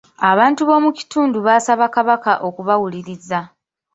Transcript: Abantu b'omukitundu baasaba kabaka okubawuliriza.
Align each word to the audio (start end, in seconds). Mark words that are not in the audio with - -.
Abantu 0.29 0.61
b'omukitundu 0.69 1.37
baasaba 1.47 1.85
kabaka 1.95 2.31
okubawuliriza. 2.47 3.39